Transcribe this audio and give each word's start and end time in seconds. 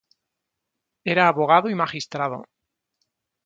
Era 1.05 1.27
abogado 1.27 1.69
y 1.69 1.75
magistrado. 1.75 2.45